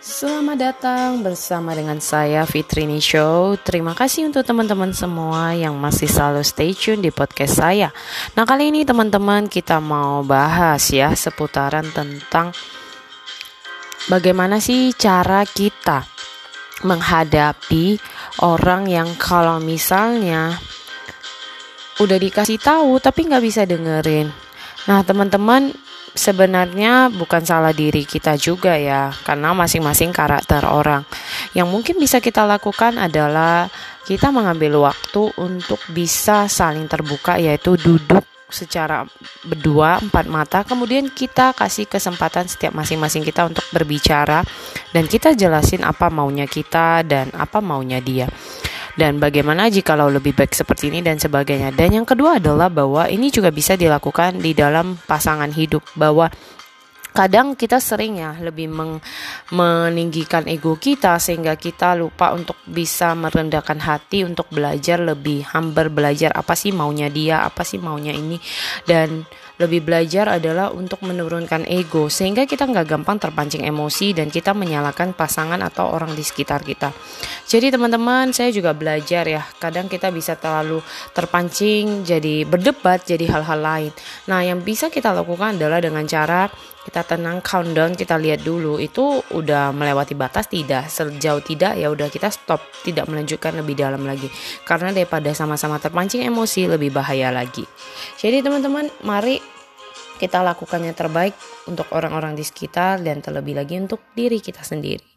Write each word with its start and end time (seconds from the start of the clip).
Selamat 0.00 0.56
datang 0.56 1.20
bersama 1.20 1.76
dengan 1.76 2.00
saya 2.00 2.48
Fitrini 2.48 3.04
Show. 3.04 3.60
Terima 3.60 3.92
kasih 3.92 4.32
untuk 4.32 4.48
teman-teman 4.48 4.96
semua 4.96 5.52
yang 5.52 5.76
masih 5.76 6.08
selalu 6.08 6.40
stay 6.40 6.72
tune 6.72 7.04
di 7.04 7.12
podcast 7.12 7.60
saya. 7.60 7.92
Nah, 8.32 8.48
kali 8.48 8.72
ini 8.72 8.88
teman-teman 8.88 9.44
kita 9.44 9.76
mau 9.76 10.24
bahas 10.24 10.88
ya 10.88 11.12
seputaran 11.12 11.84
tentang 11.92 12.56
bagaimana 14.08 14.56
sih 14.56 14.96
cara 14.96 15.44
kita 15.44 16.08
menghadapi 16.80 18.00
orang 18.40 18.88
yang 18.88 19.12
kalau 19.20 19.60
misalnya 19.60 20.56
udah 22.00 22.16
dikasih 22.16 22.56
tahu 22.56 23.04
tapi 23.04 23.28
nggak 23.28 23.44
bisa 23.44 23.68
dengerin. 23.68 24.32
Nah, 24.88 25.04
teman-teman 25.04 25.76
sebenarnya 26.14 27.10
bukan 27.12 27.42
salah 27.42 27.74
diri 27.74 28.06
kita 28.06 28.34
juga 28.38 28.76
ya, 28.76 29.14
karena 29.24 29.54
masing-masing 29.54 30.10
karakter 30.10 30.64
orang. 30.66 31.06
Yang 31.54 31.68
mungkin 31.68 31.96
bisa 31.98 32.18
kita 32.18 32.46
lakukan 32.46 32.98
adalah 32.98 33.70
kita 34.04 34.34
mengambil 34.34 34.90
waktu 34.90 35.30
untuk 35.38 35.78
bisa 35.92 36.50
saling 36.50 36.86
terbuka, 36.90 37.38
yaitu 37.38 37.78
duduk 37.78 38.26
secara 38.50 39.06
berdua 39.46 40.02
empat 40.02 40.26
mata 40.26 40.60
kemudian 40.66 41.06
kita 41.08 41.54
kasih 41.54 41.86
kesempatan 41.86 42.50
setiap 42.50 42.74
masing-masing 42.74 43.22
kita 43.22 43.46
untuk 43.46 43.62
berbicara 43.70 44.42
dan 44.90 45.06
kita 45.06 45.32
jelasin 45.38 45.86
apa 45.86 46.10
maunya 46.10 46.50
kita 46.50 47.06
dan 47.06 47.30
apa 47.32 47.62
maunya 47.62 48.02
dia 48.02 48.26
dan 49.00 49.16
bagaimana 49.16 49.72
jika 49.72 49.96
lo 49.96 50.12
lebih 50.12 50.36
baik 50.36 50.52
seperti 50.52 50.92
ini 50.92 51.00
dan 51.00 51.16
sebagainya. 51.16 51.72
Dan 51.72 51.96
yang 51.96 52.04
kedua 52.04 52.36
adalah 52.36 52.68
bahwa 52.68 53.08
ini 53.08 53.32
juga 53.32 53.48
bisa 53.48 53.72
dilakukan 53.72 54.44
di 54.44 54.52
dalam 54.52 55.00
pasangan 55.08 55.48
hidup 55.48 55.80
bahwa 55.96 56.28
kadang 57.20 57.52
kita 57.52 57.76
sering 57.76 58.16
ya 58.16 58.32
lebih 58.40 58.72
meng, 58.72 58.96
meninggikan 59.52 60.48
ego 60.48 60.80
kita 60.80 61.20
sehingga 61.20 61.52
kita 61.60 61.92
lupa 61.92 62.32
untuk 62.32 62.56
bisa 62.64 63.12
merendahkan 63.12 63.76
hati 63.76 64.24
untuk 64.24 64.48
belajar 64.48 64.96
lebih 64.96 65.44
hambar 65.52 65.92
belajar 65.92 66.32
apa 66.32 66.56
sih 66.56 66.72
maunya 66.72 67.12
dia 67.12 67.44
apa 67.44 67.60
sih 67.60 67.76
maunya 67.76 68.16
ini 68.16 68.40
dan 68.88 69.28
lebih 69.60 69.84
belajar 69.84 70.40
adalah 70.40 70.72
untuk 70.72 71.04
menurunkan 71.04 71.68
ego 71.68 72.08
sehingga 72.08 72.48
kita 72.48 72.64
nggak 72.64 72.88
gampang 72.88 73.20
terpancing 73.20 73.68
emosi 73.68 74.16
dan 74.16 74.32
kita 74.32 74.56
menyalahkan 74.56 75.12
pasangan 75.12 75.60
atau 75.60 75.92
orang 75.92 76.16
di 76.16 76.24
sekitar 76.24 76.64
kita. 76.64 76.88
Jadi 77.44 77.68
teman-teman 77.68 78.32
saya 78.32 78.48
juga 78.56 78.72
belajar 78.72 79.28
ya 79.28 79.44
kadang 79.60 79.84
kita 79.92 80.08
bisa 80.08 80.40
terlalu 80.40 80.80
terpancing 81.12 82.08
jadi 82.08 82.48
berdebat 82.48 83.04
jadi 83.04 83.28
hal-hal 83.28 83.60
lain. 83.60 83.92
Nah 84.32 84.40
yang 84.40 84.64
bisa 84.64 84.88
kita 84.88 85.12
lakukan 85.12 85.60
adalah 85.60 85.84
dengan 85.84 86.08
cara 86.08 86.48
kita 86.80 87.04
tenang 87.10 87.42
countdown 87.42 87.98
kita 87.98 88.14
lihat 88.14 88.46
dulu. 88.46 88.78
Itu 88.78 89.26
udah 89.34 89.74
melewati 89.74 90.14
batas 90.14 90.46
tidak 90.46 90.86
sejauh 90.86 91.42
tidak 91.42 91.74
ya 91.74 91.90
udah 91.90 92.06
kita 92.06 92.30
stop 92.30 92.62
tidak 92.86 93.10
melanjutkan 93.10 93.58
lebih 93.58 93.74
dalam 93.74 94.06
lagi. 94.06 94.30
Karena 94.62 94.94
daripada 94.94 95.34
sama-sama 95.34 95.82
terpancing 95.82 96.22
emosi 96.22 96.70
lebih 96.70 96.94
bahaya 96.94 97.34
lagi. 97.34 97.66
Jadi 98.22 98.46
teman-teman 98.46 98.86
mari 99.02 99.42
kita 100.22 100.38
lakukan 100.46 100.86
yang 100.86 100.94
terbaik 100.94 101.34
untuk 101.66 101.90
orang-orang 101.90 102.38
di 102.38 102.46
sekitar 102.46 103.02
dan 103.02 103.18
terlebih 103.18 103.58
lagi 103.58 103.74
untuk 103.74 103.98
diri 104.14 104.38
kita 104.38 104.62
sendiri 104.62 105.09